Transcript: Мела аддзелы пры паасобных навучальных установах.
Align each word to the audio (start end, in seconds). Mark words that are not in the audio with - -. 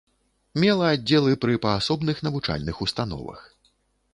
Мела 0.61 0.87
аддзелы 0.93 1.33
пры 1.45 1.57
паасобных 1.65 2.25
навучальных 2.29 2.81
установах. 2.87 3.45